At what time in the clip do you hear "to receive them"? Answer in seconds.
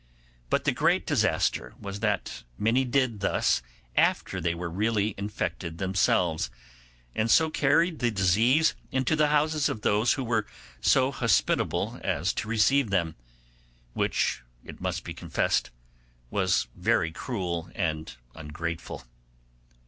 12.33-13.13